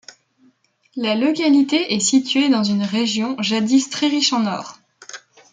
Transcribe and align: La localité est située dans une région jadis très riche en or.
La 0.95 1.13
localité 1.13 1.93
est 1.93 1.99
située 1.99 2.49
dans 2.49 2.63
une 2.63 2.81
région 2.81 3.39
jadis 3.39 3.87
très 3.91 4.07
riche 4.07 4.33
en 4.33 4.47
or. 4.47 4.79